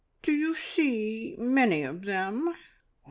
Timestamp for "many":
1.37-1.83